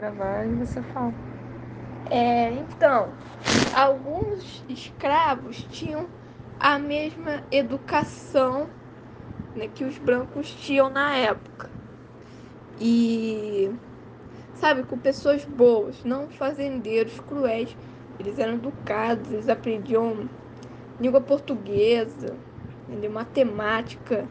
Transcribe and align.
gravar 0.00 0.46
e 0.46 0.54
você 0.54 0.80
fala. 0.80 1.12
É, 2.10 2.50
então, 2.52 3.12
alguns 3.74 4.64
escravos 4.68 5.62
tinham 5.70 6.06
a 6.58 6.78
mesma 6.78 7.42
educação 7.52 8.66
né, 9.54 9.68
que 9.68 9.84
os 9.84 9.98
brancos 9.98 10.50
tinham 10.50 10.88
na 10.88 11.14
época. 11.16 11.68
E, 12.80 13.70
sabe, 14.54 14.84
com 14.84 14.98
pessoas 14.98 15.44
boas, 15.44 16.02
não 16.02 16.28
fazendeiros 16.30 17.20
cruéis. 17.20 17.76
Eles 18.18 18.38
eram 18.38 18.54
educados, 18.54 19.30
eles 19.30 19.48
aprendiam 19.48 20.28
língua 20.98 21.20
portuguesa, 21.20 22.34
entendeu? 22.88 23.10
matemática, 23.10 24.26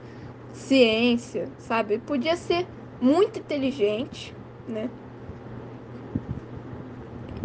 ciência, 0.51 1.48
sabe? 1.59 1.99
Podia 1.99 2.35
ser 2.35 2.65
muito 2.99 3.40
inteligente, 3.40 4.35
né? 4.67 4.90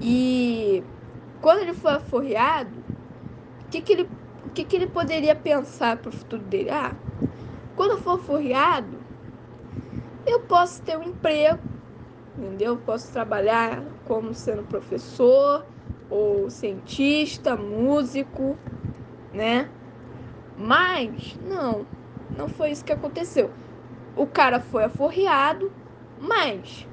E 0.00 0.84
quando 1.40 1.60
ele 1.62 1.74
foi 1.74 1.92
aforreado, 1.94 2.80
o 2.80 3.68
que, 3.70 3.82
que, 3.82 3.92
ele, 3.94 4.10
que, 4.54 4.64
que 4.66 4.76
ele 4.76 4.88
poderia 4.88 5.36
pensar 5.36 5.98
para 6.02 6.10
o 6.10 6.12
futuro 6.12 6.44
dele? 6.44 6.70
Ah, 6.70 6.96
quando 7.74 7.92
eu 7.92 7.98
for 7.98 8.20
aforreado, 8.20 9.06
eu 10.26 10.40
posso 10.46 10.82
ter 10.82 10.96
um 10.98 11.02
emprego, 11.02 11.62
entendeu? 12.36 12.74
Eu 12.74 12.82
posso 12.82 13.12
trabalhar 13.12 13.92
como 14.04 14.34
sendo 14.34 14.64
professor, 14.64 15.68
ou 16.08 16.50
cientista, 16.50 17.56
músico, 17.56 18.60
né? 19.32 19.72
Mas 20.56 21.38
não, 21.40 21.88
não 22.32 22.48
foi 22.48 22.70
isso 22.72 22.84
que 22.84 22.92
aconteceu. 22.92 23.54
O 24.14 24.26
cara 24.28 24.60
foi 24.60 24.84
aforreado, 24.84 25.72
mas 26.16 26.88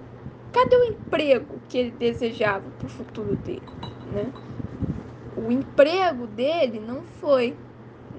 cadê 0.51 0.75
o 0.75 0.83
emprego 0.85 1.59
que 1.67 1.77
ele 1.77 1.91
desejava 1.91 2.69
para 2.77 2.85
o 2.85 2.89
futuro 2.89 3.35
dele, 3.37 3.61
né? 4.13 4.31
O 5.35 5.51
emprego 5.51 6.27
dele 6.27 6.79
não 6.79 7.01
foi, 7.03 7.55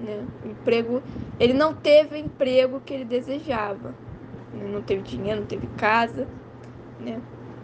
né? 0.01 0.25
O 0.43 0.49
emprego, 0.49 1.01
ele 1.39 1.53
não 1.53 1.73
teve 1.73 2.15
o 2.15 2.17
emprego 2.17 2.81
que 2.81 2.93
ele 2.93 3.05
desejava. 3.05 3.93
Né? 4.53 4.67
Não 4.67 4.81
teve 4.81 5.03
dinheiro, 5.03 5.41
não 5.41 5.47
teve 5.47 5.67
casa, 5.77 6.27
né? 6.99 7.21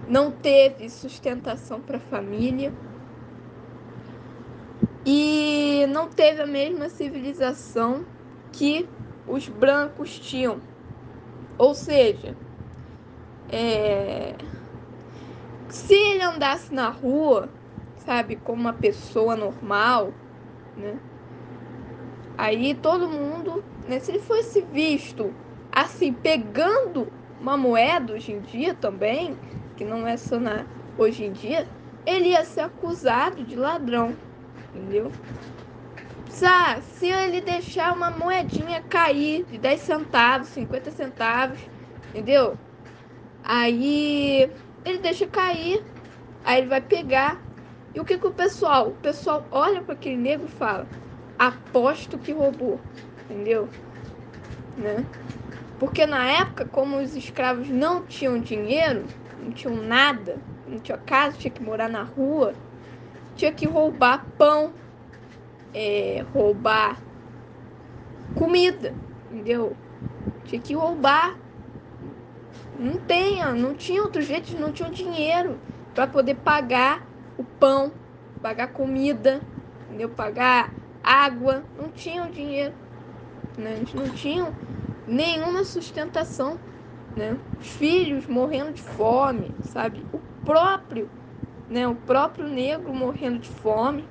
Não 0.07 0.31
teve 0.31 0.89
sustentação 0.89 1.79
para 1.81 1.97
a 1.97 1.99
família. 1.99 2.71
E 5.05 5.85
não 5.89 6.07
teve 6.07 6.41
a 6.41 6.47
mesma 6.47 6.89
civilização 6.89 8.05
que 8.51 8.87
os 9.27 9.47
brancos 9.47 10.19
tinham. 10.19 10.59
Ou 11.57 11.73
seja, 11.73 12.35
é... 13.51 14.35
se 15.69 15.93
ele 15.93 16.23
andasse 16.23 16.73
na 16.73 16.89
rua, 16.89 17.49
sabe, 18.05 18.35
como 18.35 18.61
uma 18.61 18.73
pessoa 18.73 19.35
normal, 19.35 20.11
né? 20.75 20.97
Aí 22.37 22.73
todo 22.75 23.07
mundo, 23.07 23.63
né, 23.87 23.99
se 23.99 24.11
ele 24.11 24.19
fosse 24.19 24.61
visto 24.61 25.33
assim, 25.71 26.13
pegando 26.13 27.07
uma 27.39 27.55
moeda 27.55 28.13
hoje 28.13 28.31
em 28.31 28.39
dia 28.39 28.73
também, 28.73 29.35
que 29.77 29.85
não 29.85 30.07
é 30.07 30.17
só 30.17 30.39
na 30.39 30.65
hoje 30.97 31.23
em 31.23 31.31
dia, 31.31 31.67
ele 32.05 32.29
ia 32.29 32.43
ser 32.43 32.61
acusado 32.61 33.43
de 33.43 33.55
ladrão, 33.55 34.13
entendeu? 34.73 35.11
Ah, 36.43 36.79
se 36.81 37.07
ele 37.07 37.41
deixar 37.41 37.93
uma 37.93 38.11
moedinha 38.11 38.81
cair 38.81 39.45
de 39.45 39.57
10 39.57 39.81
centavos, 39.81 40.47
50 40.49 40.91
centavos, 40.91 41.59
entendeu? 42.09 42.57
Aí 43.43 44.49
ele 44.89 44.99
deixa 44.99 45.27
cair, 45.27 45.83
aí 46.43 46.59
ele 46.59 46.67
vai 46.67 46.81
pegar. 46.81 47.41
E 47.93 47.99
o 47.99 48.05
que, 48.05 48.17
que 48.17 48.27
o 48.27 48.31
pessoal? 48.31 48.89
O 48.89 48.95
pessoal 48.95 49.45
olha 49.51 49.81
para 49.81 49.93
aquele 49.93 50.17
negro 50.17 50.47
e 50.47 50.51
fala: 50.51 50.87
aposto 51.37 52.17
que 52.17 52.31
roubou, 52.31 52.79
entendeu? 53.29 53.67
Né? 54.77 55.05
Porque 55.79 56.05
na 56.05 56.29
época, 56.29 56.65
como 56.65 56.97
os 56.97 57.15
escravos 57.15 57.69
não 57.69 58.03
tinham 58.03 58.39
dinheiro, 58.39 59.05
não 59.41 59.51
tinham 59.51 59.75
nada, 59.77 60.37
não 60.67 60.77
tinha 60.79 60.97
casa, 60.97 61.37
tinha 61.37 61.51
que 61.51 61.63
morar 61.63 61.89
na 61.89 62.03
rua, 62.03 62.53
tinha 63.35 63.51
que 63.51 63.65
roubar 63.65 64.25
pão, 64.37 64.73
é, 65.73 66.25
roubar 66.33 66.97
comida, 68.35 68.93
entendeu? 69.31 69.75
Tinha 70.45 70.61
que 70.61 70.73
roubar. 70.73 71.37
Não 72.77 72.97
tenha, 72.97 73.53
não 73.53 73.73
tinha 73.75 74.01
outro 74.01 74.21
jeito, 74.21 74.57
não 74.59 74.71
tinha 74.71 74.89
dinheiro 74.89 75.59
para 75.93 76.07
poder 76.07 76.35
pagar 76.35 77.05
o 77.37 77.43
pão, 77.43 77.91
pagar 78.41 78.67
comida, 78.67 79.41
entendeu? 79.87 80.09
Pagar 80.09 80.73
água, 81.03 81.63
não 81.77 81.89
tinham 81.89 82.29
dinheiro, 82.29 82.73
né? 83.57 83.77
Eles 83.77 83.93
não 83.93 84.09
tinham 84.09 84.53
nenhuma 85.07 85.63
sustentação, 85.63 86.59
né? 87.15 87.37
Os 87.59 87.67
filhos 87.67 88.27
morrendo 88.27 88.73
de 88.73 88.81
fome, 88.81 89.51
sabe? 89.61 90.05
O 90.11 90.19
próprio, 90.45 91.09
né? 91.69 91.87
O 91.87 91.95
próprio 91.95 92.47
negro 92.47 92.93
morrendo 92.93 93.39
de 93.39 93.49
fome. 93.49 94.07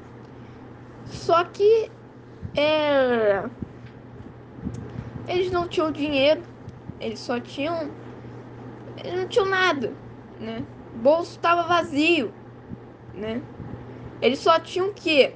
Só 1.06 1.44
que 1.44 1.91
é, 2.55 3.44
eles 5.26 5.50
não 5.50 5.69
tinham 5.69 5.91
dinheiro, 5.93 6.43
eles 7.00 7.20
só 7.20 7.38
tinham, 7.41 7.91
eles 9.04 9.20
não 9.20 9.28
tinham 9.28 9.47
nada, 9.47 9.92
né? 10.41 10.64
O 10.94 10.98
bolso 10.98 11.32
estava 11.32 11.62
vazio, 11.62 12.32
né? 13.14 13.42
Eles 14.20 14.38
só 14.38 14.59
tinham 14.59 14.88
o 14.88 14.94
quê? 14.94 15.34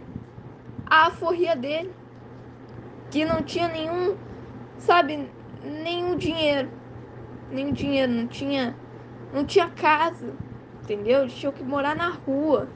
A 0.86 1.06
aforria 1.06 1.54
dele, 1.54 1.90
que 3.10 3.24
não 3.24 3.42
tinha 3.42 3.68
nenhum, 3.68 4.16
sabe, 4.78 5.28
nenhum 5.62 6.16
dinheiro. 6.16 6.68
Nenhum 7.50 7.72
dinheiro, 7.72 8.10
não 8.10 8.26
tinha. 8.26 8.74
Não 9.32 9.44
tinha 9.44 9.68
casa. 9.68 10.34
Entendeu? 10.82 11.20
Eles 11.20 11.34
tinham 11.34 11.52
que 11.52 11.62
morar 11.62 11.94
na 11.94 12.10
rua. 12.10 12.68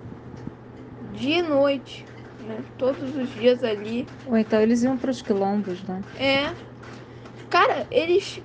Dia 1.13 1.39
e 1.39 1.43
noite. 1.43 2.07
Né? 2.47 2.63
Todos 2.79 3.17
os 3.17 3.29
dias 3.35 3.65
ali. 3.65 4.07
Ou 4.27 4.37
então 4.37 4.61
eles 4.61 4.83
iam 4.83 4.97
para 4.97 5.11
os 5.11 5.23
quilombos, 5.23 5.83
né? 5.85 6.03
É. 6.19 6.55
Cara, 7.51 7.87
eles 7.91 8.43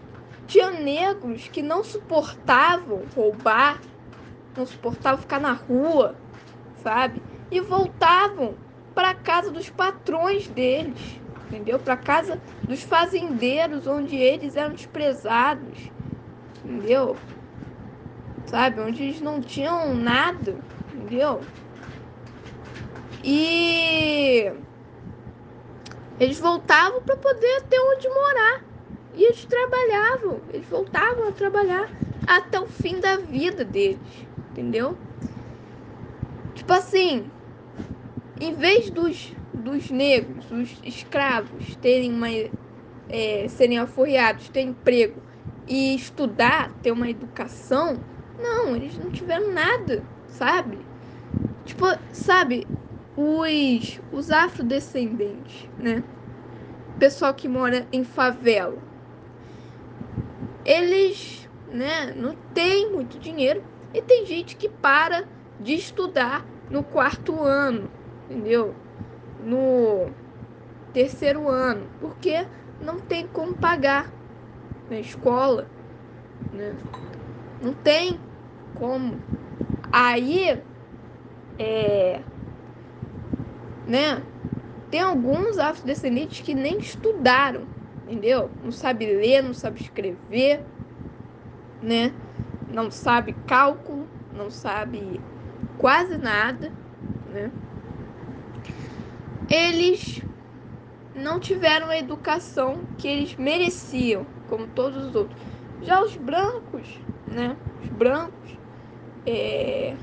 tinham 0.52 0.72
negros 0.82 1.48
que 1.48 1.62
não 1.62 1.84
suportavam 1.84 3.04
roubar, 3.16 3.82
não 4.56 4.66
suportavam 4.66 5.20
ficar 5.22 5.40
na 5.40 5.54
rua, 5.54 6.16
sabe? 6.84 7.22
E 7.50 7.62
voltavam 7.62 8.56
para 8.94 9.14
casa 9.16 9.50
dos 9.50 9.70
patrões 9.70 10.48
deles 10.48 11.22
entendeu? 11.52 11.78
Para 11.80 11.98
casa 11.98 12.40
dos 12.66 12.82
fazendeiros, 12.82 13.86
onde 13.86 14.16
eles 14.16 14.56
eram 14.56 14.74
desprezados, 14.74 15.92
entendeu? 16.64 17.18
Sabe? 18.46 18.80
Onde 18.80 19.04
eles 19.04 19.22
não 19.22 19.42
tinham 19.42 19.94
nada, 19.94 20.58
entendeu? 20.94 21.42
E 23.24 24.52
eles 26.20 26.40
voltavam 26.40 27.02
para 27.02 27.18
poder 27.18 27.62
ter 27.64 27.80
onde 27.80 28.08
morar. 28.08 28.71
E 29.14 29.24
eles 29.24 29.46
trabalhavam, 29.46 30.46
eles 30.50 30.68
voltavam 30.68 31.28
a 31.28 31.32
trabalhar 31.34 31.94
até 32.26 32.60
o 32.60 32.68
fim 32.68 33.00
da 33.00 33.18
vida 33.18 33.66
deles, 33.66 34.28
entendeu? 34.52 34.98
Tipo 36.54 36.74
assim, 36.74 37.32
em 38.40 38.54
vez 38.56 38.90
dos 38.92 39.34
dos 39.54 39.90
negros, 39.92 40.50
os 40.50 40.80
escravos, 40.84 41.76
terem 41.76 42.14
uma, 42.14 42.28
é, 43.10 43.48
serem 43.50 43.78
aforreados, 43.80 44.50
ter 44.50 44.62
emprego 44.62 45.24
e 45.68 45.94
estudar, 45.96 46.80
ter 46.82 46.92
uma 46.92 47.10
educação, 47.10 48.06
não, 48.38 48.76
eles 48.76 48.98
não 48.98 49.12
tiveram 49.12 49.54
nada, 49.54 50.10
sabe? 50.26 50.90
Tipo, 51.66 51.86
sabe, 52.12 52.74
os, 53.16 54.02
os 54.12 54.32
afrodescendentes, 54.32 55.70
né? 55.78 56.06
Pessoal 56.98 57.34
que 57.36 57.48
mora 57.48 57.88
em 57.92 58.04
favela. 58.04 58.91
Eles, 60.66 61.48
né, 61.68 62.14
não 62.16 62.36
tem 62.54 62.92
muito 62.92 63.20
dinheiro 63.20 63.64
e 63.94 64.02
tem 64.02 64.26
gente 64.26 64.56
que 64.56 64.70
para 64.70 65.28
de 65.60 65.74
estudar 65.74 66.46
no 66.70 66.84
quarto 66.84 67.42
ano, 67.42 67.90
entendeu? 68.30 68.76
no 69.44 70.12
terceiro 70.94 71.50
ano, 71.50 71.90
porque 72.00 72.46
não 72.80 73.00
tem 73.00 73.28
como 73.28 73.56
pagar 73.56 74.12
na 74.90 75.00
escola, 75.00 75.68
né? 76.52 76.76
Não 77.62 77.74
tem 77.74 78.20
como. 78.76 79.20
Aí, 79.92 80.62
é, 81.58 82.22
né? 83.88 84.24
Tem 84.90 85.02
alguns 85.02 85.58
afrodescendentes 85.58 86.42
que 86.42 86.54
nem 86.54 86.78
estudaram, 86.78 87.68
entendeu? 88.12 88.58
Não 88.62 88.72
sabe 88.72 89.06
ler, 89.06 89.42
não 89.42 89.54
sabe 89.54 89.80
escrever, 89.80 90.68
né? 91.82 92.20
Não 92.68 92.92
sabe 92.92 93.34
cálculo, 93.34 94.14
não 94.30 94.50
sabe 94.50 95.26
quase 95.78 96.18
nada, 96.18 96.78
né? 97.26 97.58
Eles 99.48 100.26
não 101.14 101.40
tiveram 101.40 101.90
a 101.90 101.98
educação 101.98 102.90
que 102.98 103.08
eles 103.08 103.36
mereciam, 103.38 104.34
como 104.46 104.68
todos 104.68 105.06
os 105.06 105.16
outros. 105.16 105.42
Já 105.82 106.02
os 106.04 106.18
brancos, 106.18 107.08
né? 107.26 107.62
Os 107.78 107.90
brancos, 107.90 108.60
é... 109.26 110.00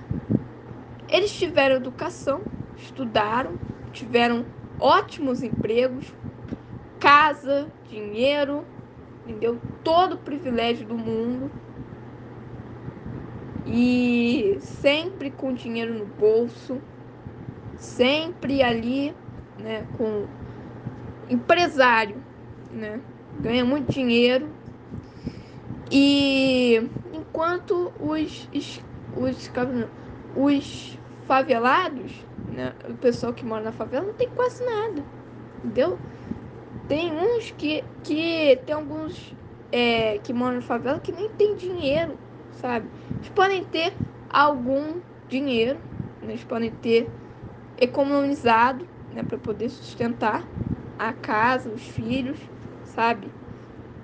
eles 1.09 1.37
tiveram 1.37 1.77
educação, 1.77 2.49
estudaram, 2.75 3.61
tiveram 3.93 4.53
ótimos 4.79 5.43
empregos, 5.43 6.17
casa, 7.09 7.67
dinheiro, 7.89 8.67
entendeu? 9.25 9.59
Todo 9.83 10.13
o 10.13 10.19
privilégio 10.19 10.87
do 10.87 10.95
mundo. 10.95 11.51
E 13.67 14.59
sempre 14.61 15.31
com 15.31 15.55
dinheiro 15.55 15.95
no 15.95 16.05
bolso, 16.05 16.79
sempre 17.79 18.63
ali, 18.63 19.15
né, 19.59 19.87
com 19.97 20.27
empresário, 21.31 22.23
né? 22.71 23.01
Ganha 23.41 23.65
muito 23.65 23.91
dinheiro. 23.91 24.47
E 25.91 26.83
enquanto 27.15 27.91
os 27.99 28.51
os, 28.53 28.83
os, 29.17 29.51
os 30.37 30.99
favelados, 31.27 32.13
né, 32.53 32.75
o 32.87 32.95
pessoal 32.95 33.33
que 33.33 33.47
mora 33.47 33.65
na 33.65 33.73
favela 33.73 34.05
não 34.05 34.15
tem 34.15 34.29
quase 34.29 34.63
nada, 34.63 35.03
entendeu? 35.65 35.99
Tem 36.89 37.13
uns 37.13 37.53
que, 37.53 37.83
que 38.03 38.57
tem 38.67 38.75
alguns 38.75 39.35
é, 39.71 40.19
que 40.21 40.33
moram 40.33 40.57
na 40.57 40.63
favela 40.63 41.01
que 41.01 41.13
nem 41.13 41.31
tem 41.37 41.57
dinheiro, 41.57 42.19
sabe? 42.51 42.91
Eles 43.21 43.31
podem 43.31 43.65
ter 43.65 43.99
algum 44.29 45.03
dinheiro, 45.29 45.81
né? 46.21 46.33
eles 46.33 46.45
podem 46.45 46.73
ter 46.73 47.15
economizado 47.77 48.89
né, 49.11 49.23
para 49.25 49.39
poder 49.39 49.69
sustentar 49.71 50.51
a 50.99 51.13
casa, 51.13 51.71
os 51.71 51.83
filhos, 51.83 52.41
sabe? 52.83 53.33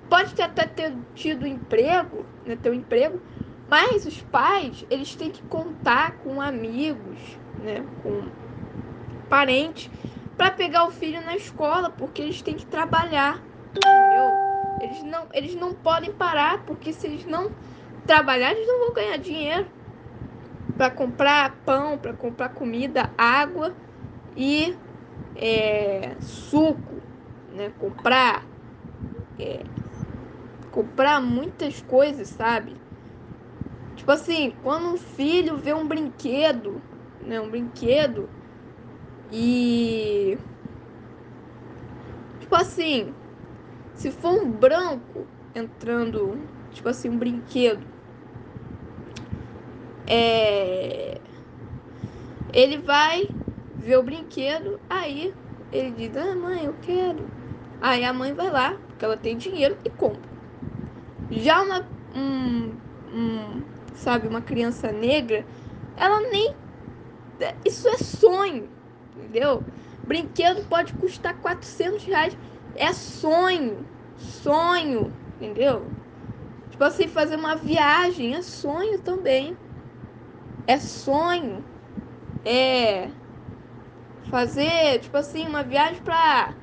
Pode 0.09 0.41
até 0.43 0.67
ter 0.67 0.97
tido 1.15 1.47
emprego, 1.47 2.27
né, 2.45 2.57
ter 2.57 2.71
um 2.71 2.75
emprego, 2.75 3.23
mas 3.69 4.07
os 4.07 4.23
pais, 4.23 4.85
eles 4.91 5.17
têm 5.17 5.31
que 5.31 5.43
contar 5.45 6.19
com 6.19 6.41
amigos, 6.41 7.41
né, 7.59 7.89
com 7.99 8.31
parentes 9.29 9.91
para 10.37 10.51
pegar 10.51 10.85
o 10.87 10.91
filho 10.91 11.21
na 11.25 11.37
escola, 11.37 11.91
porque 11.91 12.23
eles 12.23 12.43
têm 12.43 12.57
que 12.57 12.67
trabalhar, 12.67 13.43
entendeu? 13.71 14.31
Eles 14.81 15.03
não, 15.05 15.29
eles 15.33 15.55
não 15.55 15.75
podem 15.75 16.13
parar, 16.13 16.65
porque 16.65 16.93
se 16.93 17.07
eles 17.07 17.25
não 17.25 17.53
trabalhar, 18.07 18.53
eles 18.53 18.67
não 18.67 18.87
vão 18.87 18.95
ganhar 18.95 19.17
dinheiro 19.19 19.67
para 20.77 20.91
comprar 20.91 21.63
pão, 21.65 21.97
para 21.97 22.13
comprar 22.15 22.49
comida, 22.51 23.13
água 23.17 23.77
e 24.37 24.77
é, 25.35 26.17
suco, 26.21 27.03
né? 27.49 27.71
Comprar, 27.79 28.49
é, 29.39 29.65
comprar 30.71 31.21
muitas 31.21 31.81
coisas, 31.81 32.29
sabe? 32.29 32.77
Tipo 33.95 34.11
assim, 34.11 34.51
quando 34.63 34.89
um 34.93 34.97
filho 34.97 35.57
vê 35.57 35.73
um 35.73 35.87
brinquedo, 35.87 36.83
né? 37.21 37.41
Um 37.41 37.49
brinquedo 37.49 38.29
e. 39.31 40.39
Tipo 42.39 42.55
assim, 42.57 43.15
se 43.95 44.13
for 44.13 44.33
um 44.43 44.51
branco 44.53 45.29
entrando, 45.55 46.49
tipo 46.71 46.89
assim, 46.89 47.11
um 47.11 47.19
brinquedo, 47.19 47.87
é. 50.07 51.21
Ele 52.53 52.79
vai 52.79 53.35
ver 53.79 53.97
o 53.99 54.03
brinquedo, 54.03 54.81
aí 54.89 55.35
ele 55.73 55.91
diz: 55.93 56.17
Ah, 56.17 56.35
mãe, 56.37 56.65
eu 56.65 56.75
quero. 56.75 57.31
Aí 57.81 58.05
a 58.05 58.13
mãe 58.13 58.33
vai 58.33 58.51
lá, 58.51 58.73
porque 58.89 59.05
ela 59.05 59.17
tem 59.17 59.37
dinheiro 59.37 59.77
e 59.85 59.91
compra. 59.91 60.31
Já 61.31 61.63
uma. 61.63 61.87
Um, 62.15 62.79
um, 63.13 63.65
sabe, 63.95 64.29
uma 64.29 64.41
criança 64.43 64.93
negra, 64.93 65.47
ela 65.97 66.21
nem. 66.31 66.55
Isso 67.65 67.89
é 67.89 67.99
sonho 67.99 68.74
entendeu? 69.15 69.69
Brinquedo 70.05 70.65
pode 70.69 70.95
custar 70.95 71.41
400 71.41 72.05
reais. 72.05 72.37
É 72.75 72.93
sonho, 72.93 73.89
sonho, 74.15 75.19
entendeu? 75.35 75.97
Tipo 76.71 76.85
assim, 76.85 77.09
fazer 77.09 77.37
uma 77.37 77.57
viagem 77.57 78.35
é 78.37 78.43
sonho 78.43 79.01
também. 79.03 79.59
É 80.67 80.79
sonho. 80.79 81.67
É 82.45 83.15
fazer, 84.23 85.01
tipo 85.01 85.17
assim, 85.17 85.47
uma 85.47 85.63
viagem 85.63 86.03
para 86.03 86.59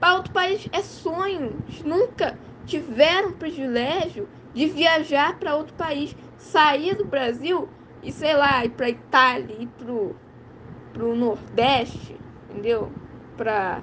para 0.00 0.16
outro 0.16 0.32
país 0.32 0.68
é 0.72 0.82
sonho. 0.82 1.64
Nunca 1.84 2.40
tiveram 2.64 3.34
privilégio 3.38 4.30
de 4.52 4.66
viajar 4.66 5.38
para 5.38 5.56
outro 5.56 5.74
país, 5.76 6.16
sair 6.36 6.96
do 6.96 7.06
Brasil 7.06 7.74
e 8.02 8.12
sei 8.12 8.34
lá, 8.36 8.64
ir 8.64 8.70
para 8.76 8.90
Itália, 8.90 9.54
ir 9.62 9.68
pro 9.68 10.23
pro 10.94 11.14
Nordeste, 11.14 12.16
entendeu? 12.48 12.90
Para 13.36 13.82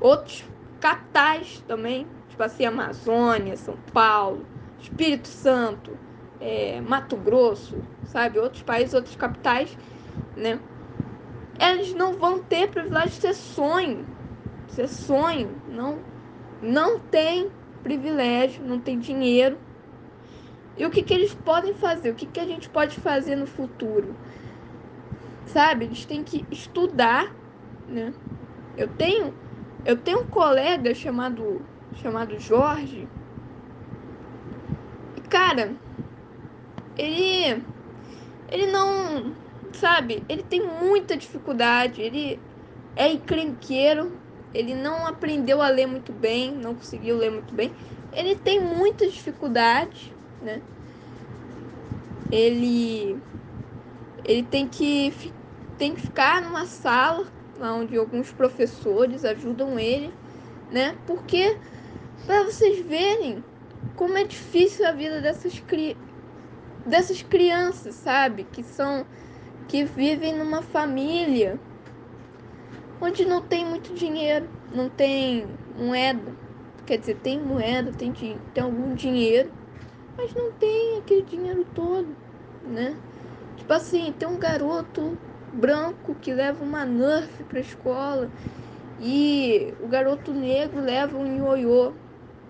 outros 0.00 0.44
capitais 0.80 1.62
também, 1.68 2.06
tipo 2.28 2.42
assim, 2.42 2.64
Amazônia, 2.64 3.56
São 3.56 3.76
Paulo, 3.92 4.44
Espírito 4.80 5.28
Santo, 5.28 5.96
é, 6.40 6.80
Mato 6.80 7.16
Grosso, 7.16 7.84
sabe? 8.02 8.38
Outros 8.38 8.62
países, 8.62 8.94
outras 8.94 9.14
capitais, 9.14 9.76
né? 10.34 10.58
Eles 11.60 11.94
não 11.94 12.14
vão 12.14 12.42
ter 12.42 12.70
privilégio 12.70 13.10
de 13.10 13.20
ser 13.20 13.34
sonho. 13.34 14.06
Ser 14.66 14.88
sonho. 14.88 15.60
Não, 15.68 16.02
não 16.62 16.98
tem 16.98 17.52
privilégio, 17.82 18.64
não 18.64 18.80
tem 18.80 18.98
dinheiro. 18.98 19.58
E 20.74 20.86
o 20.86 20.90
que, 20.90 21.02
que 21.02 21.12
eles 21.12 21.34
podem 21.34 21.74
fazer? 21.74 22.10
O 22.10 22.14
que, 22.14 22.26
que 22.26 22.40
a 22.40 22.46
gente 22.46 22.70
pode 22.70 22.96
fazer 22.98 23.36
no 23.36 23.46
futuro? 23.46 24.16
Sabe? 25.50 25.86
Eles 25.86 26.06
têm 26.06 26.24
que 26.24 26.48
estudar, 26.50 27.38
né? 27.86 28.14
Eu 28.76 28.88
tenho, 28.88 29.38
eu 29.84 30.02
tenho 30.02 30.20
um 30.26 30.28
colega 30.30 30.94
chamado, 30.94 31.68
chamado 31.92 32.38
Jorge. 32.38 33.12
E 35.18 35.20
cara, 35.22 35.66
ele, 36.96 37.66
ele 38.48 38.66
não, 38.68 39.36
sabe? 39.74 40.26
Ele 40.28 40.44
tem 40.44 40.62
muita 40.66 41.16
dificuldade. 41.16 42.02
Ele 42.02 42.46
é 42.96 43.10
encrenqueiro. 43.12 44.22
Ele 44.52 44.74
não 44.74 45.06
aprendeu 45.06 45.62
a 45.62 45.68
ler 45.70 45.86
muito 45.86 46.12
bem, 46.12 46.54
não 46.56 46.76
conseguiu 46.76 47.16
ler 47.18 47.30
muito 47.30 47.54
bem. 47.54 47.76
Ele 48.12 48.36
tem 48.36 48.60
muitas 48.64 49.12
dificuldades, 49.14 50.14
né? 50.40 50.64
Ele 52.30 53.22
ele 54.24 54.44
tem 54.44 54.68
que 54.68 55.10
tem 55.80 55.94
que 55.94 56.02
ficar 56.02 56.42
numa 56.42 56.66
sala 56.66 57.26
onde 57.58 57.96
alguns 57.96 58.30
professores 58.30 59.24
ajudam 59.24 59.78
ele, 59.78 60.12
né? 60.70 60.94
Porque 61.06 61.56
para 62.26 62.44
vocês 62.44 62.84
verem 62.84 63.42
como 63.96 64.18
é 64.18 64.24
difícil 64.24 64.86
a 64.86 64.92
vida 64.92 65.22
dessas 65.22 65.58
cri... 65.60 65.96
dessas 66.84 67.22
crianças, 67.22 67.94
sabe? 67.94 68.44
Que 68.52 68.62
são 68.62 69.06
que 69.68 69.82
vivem 69.84 70.36
numa 70.36 70.60
família 70.60 71.58
onde 73.00 73.24
não 73.24 73.40
tem 73.40 73.64
muito 73.64 73.94
dinheiro, 73.94 74.50
não 74.74 74.90
tem 74.90 75.46
moeda. 75.78 76.36
Quer 76.84 76.98
dizer, 76.98 77.16
tem 77.22 77.40
moeda, 77.40 77.90
tem, 77.90 78.12
tem 78.12 78.62
algum 78.62 78.94
dinheiro, 78.94 79.50
mas 80.18 80.34
não 80.34 80.52
tem 80.52 80.98
aquele 80.98 81.22
dinheiro 81.22 81.64
todo, 81.74 82.14
né? 82.66 82.94
Tipo 83.56 83.72
assim, 83.72 84.12
tem 84.12 84.28
um 84.28 84.38
garoto 84.38 85.16
branco 85.52 86.14
que 86.16 86.32
leva 86.34 86.62
uma 86.64 86.84
Nerf 86.84 87.44
pra 87.44 87.60
escola 87.60 88.30
e 88.98 89.74
o 89.80 89.88
garoto 89.88 90.32
negro 90.32 90.80
leva 90.80 91.16
um 91.16 91.26
ioiô, 91.36 91.94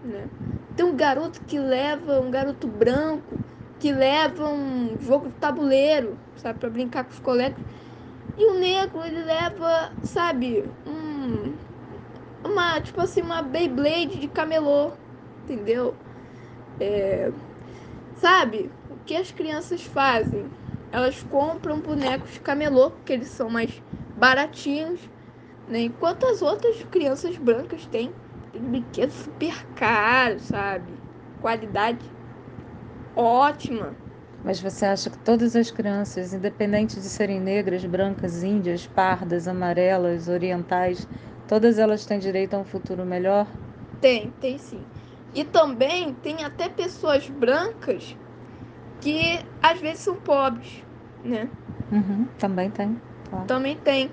né? 0.02 0.28
Tem 0.76 0.85
um 0.87 0.97
garoto 0.97 1.42
que 1.42 1.59
leva, 1.59 2.21
um 2.21 2.30
garoto 2.30 2.69
branco 2.69 3.40
que 3.78 3.92
leva 3.92 4.49
um 4.49 5.00
jogo 5.00 5.28
de 5.28 5.35
tabuleiro, 5.37 6.19
sabe, 6.37 6.59
para 6.61 6.71
brincar 6.71 7.04
com 7.04 7.11
os 7.12 7.19
colegas. 7.21 7.61
E 8.37 8.47
o 8.50 8.59
negro, 8.61 9.04
ele 9.04 9.23
leva, 9.25 9.92
sabe, 10.02 10.64
um 10.87 11.59
uma, 12.45 12.80
tipo 12.80 13.00
assim, 13.00 13.23
uma 13.23 13.42
Beyblade 13.42 14.19
de 14.21 14.28
camelô, 14.28 14.92
entendeu? 15.45 15.97
É, 16.80 17.33
sabe, 18.14 18.73
o 18.88 18.99
que 18.99 19.14
as 19.16 19.33
crianças 19.33 19.83
fazem? 19.85 20.52
Elas 20.93 21.23
compram 21.23 21.81
bonecos 21.81 22.33
de 22.33 22.41
camelô, 22.41 22.91
porque 22.93 23.13
eles 23.13 23.29
são 23.31 23.49
mais 23.51 23.83
baratinhos, 24.15 25.11
né? 25.67 25.81
Enquanto 25.83 26.25
as 26.27 26.43
outras 26.43 26.83
crianças 26.85 27.39
brancas 27.39 27.87
têm, 27.87 28.15
tem 28.53 28.63
brinquedos 28.63 29.17
super 29.17 29.67
caros, 29.75 30.45
sabe? 30.45 31.03
Qualidade 31.41 32.05
ótima, 33.15 33.97
Mas 34.43 34.61
você 34.61 34.85
acha 34.85 35.09
que 35.11 35.17
todas 35.19 35.57
as 35.57 35.71
crianças, 35.71 36.35
independente 36.35 37.01
de 37.01 37.09
serem 37.09 37.41
negras, 37.41 37.83
brancas, 37.87 38.43
índias, 38.43 38.87
pardas, 38.87 39.49
amarelas, 39.49 40.29
orientais, 40.29 41.09
todas 41.47 41.79
elas 41.79 42.05
têm 42.05 42.19
direito 42.19 42.53
a 42.55 42.59
um 42.59 42.65
futuro 42.65 43.05
melhor? 43.07 43.47
Tem, 44.01 44.31
tem 44.33 44.59
sim. 44.59 44.91
E 45.33 45.45
também 45.45 46.15
tem 46.15 46.45
até 46.45 46.69
pessoas 46.69 47.29
brancas 47.29 48.17
que 49.00 49.38
às 49.62 49.80
vezes 49.80 50.00
são 50.00 50.16
pobres, 50.16 50.85
né? 51.25 51.49
Uhum, 51.90 52.26
também 52.38 52.71
tem. 52.71 53.00
Claro. 53.28 53.47
Também 53.47 53.76
tem. 53.76 54.11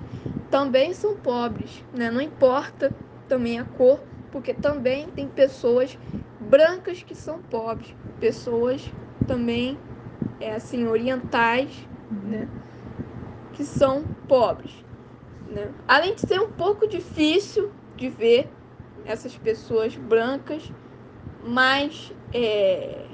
Também 0.50 0.94
são 0.94 1.16
pobres, 1.16 1.84
né? 1.92 2.10
Não 2.10 2.20
importa 2.20 2.92
também 3.28 3.58
a 3.58 3.64
cor, 3.64 4.00
porque 4.30 4.54
também 4.54 5.06
tem 5.10 5.28
pessoas 5.28 5.98
brancas 6.40 7.02
que 7.02 7.14
são 7.14 7.38
pobres, 7.42 7.94
pessoas 8.18 8.90
também 9.26 9.78
é 10.40 10.54
assim 10.54 10.86
orientais, 10.86 11.86
uhum. 12.10 12.30
né? 12.30 12.48
Que 13.52 13.64
são 13.64 14.06
pobres, 14.26 14.84
né? 15.46 15.74
Além 15.86 16.14
de 16.14 16.22
ser 16.22 16.40
um 16.40 16.50
pouco 16.50 16.86
difícil 16.88 17.70
de 17.96 18.08
ver 18.08 18.50
essas 19.04 19.36
pessoas 19.36 19.96
brancas, 19.96 20.72
mas 21.42 22.12
é, 22.32 23.06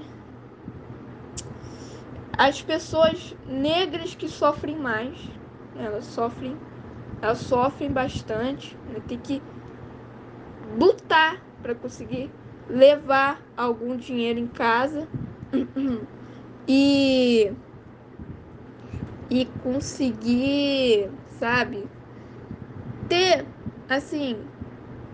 as 2.39 2.63
pessoas 2.63 3.35
negras 3.47 4.15
que 4.15 4.29
sofrem 4.29 4.77
mais, 4.79 5.33
né? 5.75 5.85
elas 5.85 6.07
sofrem, 6.07 6.61
elas 7.21 7.41
sofrem 7.41 7.93
bastante, 7.93 8.79
né? 8.87 9.01
tem 9.01 9.19
que 9.21 9.45
lutar 10.63 11.47
para 11.61 11.75
conseguir 11.75 12.35
levar 12.69 13.47
algum 13.57 13.97
dinheiro 13.97 14.39
em 14.39 14.49
casa 14.49 15.09
e 16.69 17.57
e 19.29 19.47
conseguir, 19.47 21.11
sabe, 21.27 21.91
ter 23.09 23.51
assim, 23.89 24.51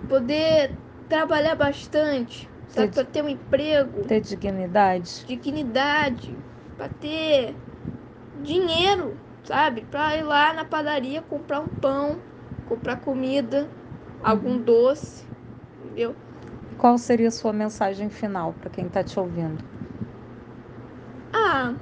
poder 0.09 0.81
trabalhar 1.09 1.55
bastante, 1.57 2.51
sabe, 2.69 2.93
para 2.95 3.05
ter 3.07 3.23
um 3.25 3.29
emprego, 3.29 4.07
ter 4.07 4.21
dignidade, 4.21 5.27
dignidade, 5.27 6.40
para 6.81 6.89
ter 6.91 7.63
dinheiro, 8.35 9.23
sabe, 9.45 9.85
para 9.87 10.17
ir 10.19 10.25
lá 10.25 10.53
na 10.55 10.65
padaria 10.65 11.23
comprar 11.23 11.61
um 11.61 11.71
pão, 11.71 12.27
comprar 12.65 12.99
comida, 12.99 13.77
algum 14.21 14.59
uhum. 14.59 14.63
doce, 14.63 15.29
entendeu? 15.81 16.21
Qual 16.77 16.99
seria 16.99 17.29
a 17.29 17.31
sua 17.31 17.53
mensagem 17.53 18.11
final 18.11 18.55
para 18.55 18.69
quem 18.71 18.89
está 18.89 19.05
te 19.05 19.21
ouvindo? 19.21 19.65
Ah, 21.33 21.77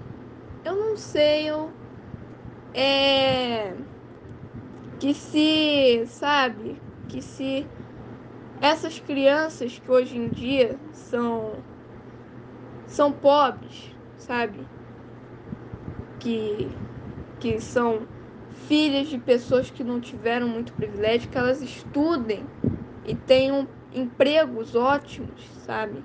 eu 0.65 0.77
não 0.77 0.97
sei, 0.97 1.51
eu 1.51 1.79
é 2.75 3.77
que 4.99 5.15
se, 5.15 6.07
sabe, 6.07 6.85
que 7.07 7.23
se 7.23 7.73
essas 8.61 9.01
crianças 9.01 9.79
que 9.79 9.91
hoje 9.91 10.17
em 10.17 10.31
dia 10.31 10.83
são 10.93 11.67
são 12.87 13.13
pobres, 13.13 13.97
sabe? 14.17 14.69
Que 16.19 16.69
que 17.39 17.61
são 17.61 18.09
filhas 18.67 19.09
de 19.09 19.19
pessoas 19.19 19.71
que 19.71 19.85
não 19.85 20.01
tiveram 20.01 20.49
muito 20.49 20.73
privilégio, 20.75 21.31
que 21.31 21.39
elas 21.39 21.63
estudem 21.63 22.45
e 23.05 23.15
tenham 23.15 23.69
empregos 23.93 24.75
ótimos, 24.75 25.41
sabe? 25.65 26.03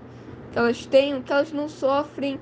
Que 0.51 0.59
elas 0.59 0.85
tenham, 0.85 1.21
que 1.23 1.31
elas 1.33 1.51
não 1.51 1.67
sofrem, 1.67 2.39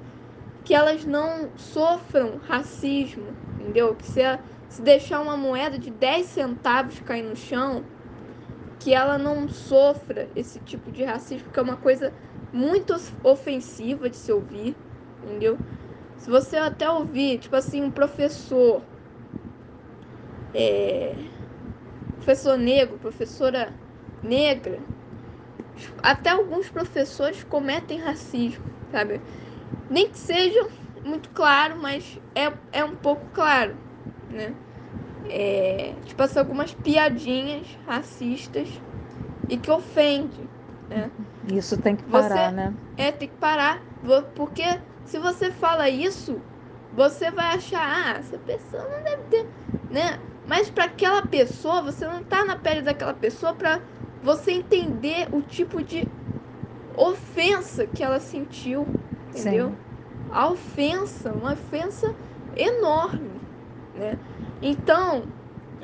que 0.64 0.74
elas 0.74 1.06
não 1.06 1.52
sofram 1.58 2.38
racismo, 2.38 3.38
entendeu? 3.58 3.96
Que 3.96 4.06
se, 4.06 4.22
se 4.68 4.82
deixar 4.82 5.22
uma 5.22 5.38
moeda 5.38 5.80
de 5.80 5.90
10 5.92 6.28
centavos 6.28 7.00
cair 7.00 7.24
no 7.24 7.36
chão, 7.36 7.84
que 8.80 8.94
ela 8.94 9.18
não 9.18 9.48
sofra 9.48 10.32
esse 10.36 10.60
tipo 10.60 10.92
de 10.92 11.04
racismo, 11.04 11.46
porque 11.46 11.60
é 11.60 11.64
uma 11.64 11.78
coisa 11.78 12.14
muito 12.52 12.94
ofensiva 13.24 14.10
de 14.10 14.18
se 14.18 14.32
ouvir, 14.32 14.76
entendeu? 15.22 15.60
Se 16.22 16.30
você 16.30 16.56
até 16.58 16.88
ouvir, 16.90 17.40
tipo 17.40 17.56
assim, 17.56 17.82
um 17.84 17.92
professor, 17.92 18.88
é, 20.54 21.32
professor 22.20 22.58
negro, 22.58 23.00
professora 23.00 23.78
negra, 24.22 24.88
até 26.04 26.30
alguns 26.32 26.70
professores 26.70 27.44
cometem 27.44 28.00
racismo, 28.00 28.66
sabe? 28.90 29.22
Nem 29.90 30.10
que 30.12 30.18
seja 30.20 30.60
muito 31.04 31.30
claro, 31.32 31.82
mas 31.82 32.20
é, 32.36 32.54
é 32.72 32.86
um 32.86 32.96
pouco 32.98 33.30
claro, 33.32 33.78
né? 34.30 34.56
É, 35.24 35.96
tipo 36.02 36.22
assim, 36.24 36.40
algumas 36.40 36.74
piadinhas 36.74 37.78
racistas 37.86 38.82
e 39.50 39.58
que 39.60 39.72
ofende, 39.72 40.50
né? 40.90 41.12
Isso 41.44 41.78
tem 41.78 41.96
que 41.96 42.04
parar, 42.06 42.52
você, 42.52 42.52
né? 42.52 42.76
É, 42.98 43.12
tem 43.12 43.30
que 43.30 43.36
parar, 43.38 43.84
porque 44.36 44.64
se 45.04 45.20
você 45.20 45.52
fala 45.52 45.90
isso, 45.90 46.46
você 46.92 47.32
vai 47.32 47.56
achar, 47.56 47.82
ah, 48.16 48.20
essa 48.20 48.38
pessoa 48.40 48.84
não 48.84 49.04
deve 49.04 49.24
ter, 49.30 49.50
né? 49.90 50.20
Mas 50.44 50.70
para 50.70 50.86
aquela 50.86 51.24
pessoa, 51.24 51.82
você 51.82 52.06
não 52.08 52.24
tá 52.24 52.46
na 52.46 52.56
pele 52.58 52.82
daquela 52.82 53.14
pessoa 53.14 53.54
para 53.56 53.84
você 54.22 54.52
entender 54.52 55.30
o 55.32 55.42
tipo 55.42 55.84
de 55.84 56.10
ofensa 56.94 57.88
que 57.88 58.04
ela 58.04 58.20
sentiu, 58.20 58.96
entendeu? 59.30 59.74
Sim. 59.74 59.84
A 60.28 60.50
ofensa, 60.50 61.34
uma 61.34 61.54
ofensa 61.54 62.08
enorme, 62.54 63.48
né? 63.94 64.20
Então, 64.62 65.34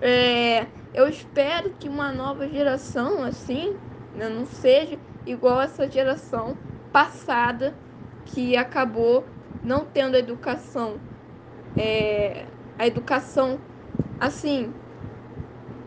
é, 0.02 0.68
eu 0.94 1.08
espero 1.08 1.74
que 1.76 1.90
uma 1.90 2.12
nova 2.12 2.48
geração 2.48 3.24
assim 3.24 3.80
né, 4.14 4.30
não 4.30 4.46
seja 4.46 5.00
igual 5.26 5.62
essa 5.62 5.90
geração 5.90 6.60
passada 6.92 7.80
que 8.28 8.56
acabou 8.58 9.26
não 9.64 9.86
tendo 9.86 10.16
educação, 10.18 11.02
é, 11.76 12.46
a 12.78 12.86
educação 12.86 13.60
assim, 14.20 14.74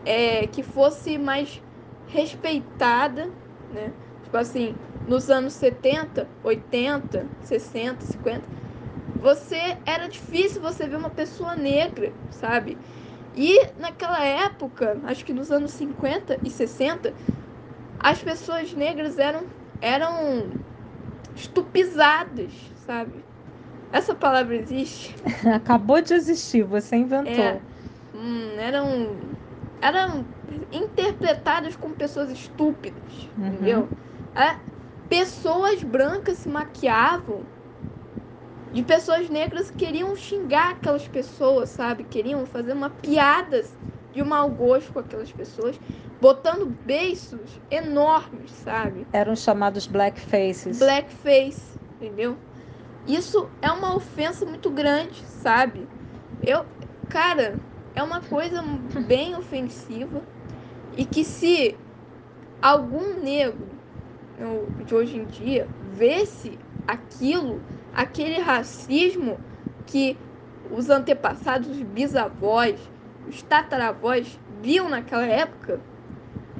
é, 0.05 0.47
que 0.47 0.63
fosse 0.63 1.17
mais 1.17 1.61
respeitada, 2.05 3.31
né? 3.69 3.93
Tipo 4.23 4.37
assim, 4.37 4.75
nos 5.05 5.29
anos 5.29 5.53
70, 5.53 6.29
80, 6.43 7.29
60, 7.39 8.05
50, 8.05 8.49
você 9.19 9.77
era 9.85 10.07
difícil 10.07 10.61
você 10.61 10.87
ver 10.87 10.95
uma 10.97 11.09
pessoa 11.11 11.55
negra, 11.55 12.13
sabe? 12.29 12.79
E 13.33 13.57
naquela 13.77 14.23
época, 14.23 14.99
acho 15.03 15.23
que 15.25 15.33
nos 15.33 15.51
anos 15.51 15.71
50 15.71 16.39
e 16.43 16.49
60, 16.49 17.15
as 17.99 18.21
pessoas 18.21 18.73
negras 18.73 19.17
eram 19.17 19.47
eram 19.81 20.59
estupizadas, 21.41 22.51
sabe? 22.85 23.23
Essa 23.91 24.15
palavra 24.15 24.55
existe? 24.55 25.15
Acabou 25.53 26.01
de 26.01 26.13
existir, 26.13 26.63
você 26.63 26.95
inventou. 26.95 27.33
É, 27.33 27.61
hum, 28.13 28.57
eram 28.57 29.31
eram 29.81 30.25
interpretadas 30.71 31.75
como 31.75 31.95
pessoas 31.95 32.29
estúpidas, 32.29 33.29
uhum. 33.35 33.47
entendeu? 33.47 33.89
É, 34.35 34.55
pessoas 35.09 35.83
brancas 35.83 36.37
se 36.37 36.47
maquiavam 36.47 37.41
de 38.71 38.83
pessoas 38.83 39.27
negras 39.27 39.71
que 39.71 39.85
queriam 39.85 40.15
xingar 40.15 40.71
aquelas 40.71 41.07
pessoas, 41.07 41.69
sabe? 41.69 42.03
Queriam 42.03 42.45
fazer 42.45 42.73
uma 42.73 42.89
piada 42.91 43.65
de 44.13 44.23
mau 44.23 44.49
gosto 44.51 44.93
com 44.93 44.99
aquelas 44.99 45.31
pessoas, 45.33 45.79
botando 46.21 46.67
beiços 46.85 47.59
enormes, 47.71 48.51
sabe? 48.51 49.07
Eram 49.11 49.35
chamados 49.35 49.87
blackfaces. 49.87 50.77
Blackface, 50.77 51.79
entendeu? 51.95 52.37
Isso 53.07 53.49
é 53.61 53.71
uma 53.71 53.95
ofensa 53.95 54.45
muito 54.45 54.69
grande, 54.69 55.25
sabe? 55.25 55.87
Eu, 56.43 56.63
cara, 57.09 57.59
é 57.95 58.03
uma 58.03 58.21
coisa 58.21 58.61
bem 59.07 59.35
ofensiva 59.35 60.21
e 60.95 61.05
que 61.05 61.23
se 61.25 61.75
algum 62.61 63.19
negro 63.19 63.67
de 64.85 64.93
hoje 64.93 65.17
em 65.17 65.25
dia 65.25 65.67
vesse 65.93 66.59
aquilo, 66.87 67.61
aquele 67.93 68.39
racismo 68.39 69.39
que 69.87 70.17
os 70.71 70.89
antepassados, 70.89 71.69
os 71.69 71.81
bisavós, 71.81 72.79
os 73.27 73.41
tataravós 73.41 74.39
viam 74.61 74.89
naquela 74.89 75.25
época, 75.25 75.79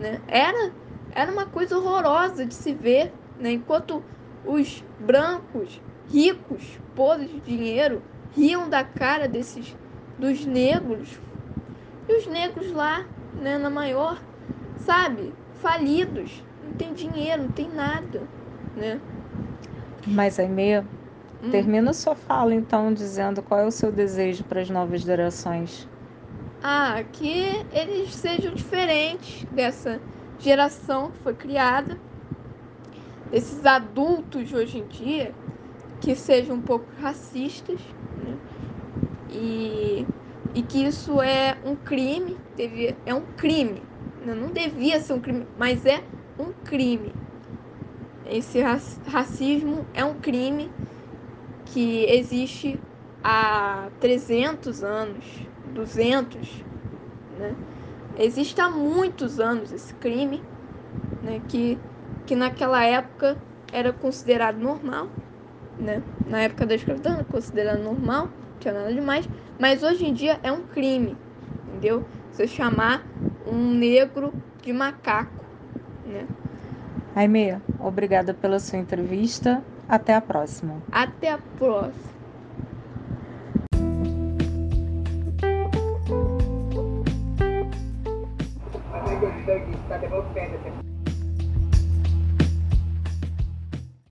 né? 0.02 0.24
Era, 0.28 0.76
era 1.10 1.32
uma 1.32 1.46
coisa 1.48 1.78
horrorosa 1.78 2.46
de 2.46 2.54
se 2.56 2.74
ver, 2.74 3.14
né? 3.36 3.52
Enquanto 3.54 4.06
os 4.44 4.84
brancos, 5.00 5.82
ricos, 6.06 6.80
podres 6.96 7.32
de 7.32 7.42
dinheiro, 7.42 8.04
riam 8.30 8.70
da 8.70 8.84
cara 8.84 9.28
desses 9.28 9.78
dos 10.18 10.46
negros. 10.46 11.22
E 12.08 12.18
os 12.20 12.28
negros 12.28 12.72
lá, 12.72 13.08
né, 13.36 13.58
na 13.58 13.70
maior, 13.70 14.24
sabe, 14.76 15.36
falidos, 15.52 16.46
não 16.62 16.74
tem 16.74 16.94
dinheiro, 16.94 17.44
não 17.44 17.50
tem 17.50 17.70
nada, 17.70 18.30
né? 18.76 19.02
Mas 20.06 20.40
aí 20.40 20.48
meio 20.50 20.88
Hum. 21.42 21.52
Termina 21.52 21.94
sua 21.94 22.16
fala 22.16 22.56
então 22.56 22.94
dizendo 22.94 23.44
qual 23.44 23.62
é 23.62 23.66
o 23.68 23.72
seu 23.72 23.92
desejo 23.92 24.46
para 24.46 24.62
as 24.62 24.70
novas 24.72 25.02
gerações. 25.02 25.91
Ah, 26.62 27.04
que 27.04 27.28
eles 27.72 28.16
sejam 28.16 28.54
diferentes 28.54 29.46
dessa 29.52 30.02
geração 30.38 31.12
que 31.12 31.18
foi 31.20 31.34
criada, 31.36 32.00
desses 33.30 33.66
adultos 33.66 34.52
hoje 34.54 34.78
em 34.78 34.86
dia, 34.88 35.36
que 36.00 36.16
sejam 36.16 36.58
um 36.58 36.62
pouco 36.62 36.92
racistas, 36.94 37.82
né? 38.16 38.40
e, 39.30 40.08
e 40.54 40.64
que 40.64 40.80
isso 40.86 41.22
é 41.22 41.60
um 41.64 41.76
crime, 41.76 42.42
devia, 42.56 43.02
é 43.06 43.14
um 43.14 43.26
crime, 43.26 43.90
né? 44.20 44.34
não 44.36 44.52
devia 44.52 45.00
ser 45.02 45.14
um 45.14 45.22
crime, 45.22 45.48
mas 45.56 45.86
é 45.86 46.04
um 46.40 46.54
crime. 46.54 47.16
Esse 48.24 48.60
racismo 49.06 49.88
é 49.94 50.04
um 50.06 50.20
crime 50.20 50.72
que 51.66 52.06
existe 52.06 52.84
há 53.24 53.92
300 54.00 54.84
anos, 54.84 55.51
200, 55.72 56.66
né? 57.30 57.58
Existe 58.16 58.60
há 58.62 58.70
muitos 58.70 59.40
anos 59.40 59.72
esse 59.72 59.94
crime, 59.96 60.46
né? 61.22 61.42
Que, 61.42 61.82
que 62.26 62.36
naquela 62.36 62.84
época 62.86 63.40
era 63.72 63.94
considerado 63.94 64.58
normal, 64.60 65.12
né? 65.78 66.04
Na 66.26 66.42
época 66.44 66.66
da 66.68 66.76
escravidão 66.76 67.16
era 67.16 67.26
considerado 67.26 67.82
normal, 67.82 68.28
não 68.28 68.60
tinha 68.60 68.74
nada 68.74 68.94
demais, 68.94 69.30
mas 69.60 69.84
hoje 69.84 70.06
em 70.06 70.14
dia 70.14 70.40
é 70.44 70.52
um 70.52 70.64
crime, 70.64 71.20
entendeu? 71.68 72.08
Você 72.32 72.48
chamar 72.48 73.12
um 73.46 73.72
negro 73.74 74.36
de 74.64 74.74
macaco, 74.74 75.46
né? 76.04 76.30
Aimee, 77.16 77.62
obrigada 77.78 78.34
pela 78.34 78.60
sua 78.60 78.78
entrevista. 78.80 79.66
Até 79.88 80.14
a 80.14 80.22
próxima. 80.22 80.84
Até 80.92 81.30
a 81.32 81.38
próxima. 81.38 82.21